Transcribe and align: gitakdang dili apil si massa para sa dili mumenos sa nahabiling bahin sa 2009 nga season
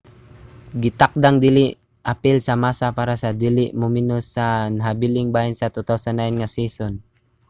gitakdang 0.83 1.35
dili 1.43 1.65
apil 2.11 2.35
si 2.45 2.53
massa 2.63 2.87
para 2.97 3.15
sa 3.21 3.29
dili 3.41 3.65
mumenos 3.81 4.25
sa 4.35 4.45
nahabiling 4.77 5.29
bahin 5.35 5.55
sa 5.57 5.67
2009 5.75 6.39
nga 6.39 6.47
season 6.55 6.91